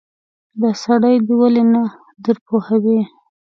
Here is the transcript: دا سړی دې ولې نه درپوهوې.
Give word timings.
دا 0.61 0.69
سړی 0.83 1.15
دې 1.25 1.33
ولې 1.41 1.63
نه 1.73 1.83
درپوهوې. 2.23 2.99